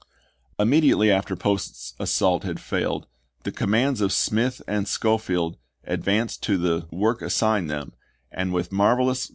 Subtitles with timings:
[0.57, 3.05] Immediately after Post's assault had failed,
[3.43, 7.91] the commands of Smith and Schofield advanced to the Hood,' Advance
[8.31, 9.29] and Retreat," p.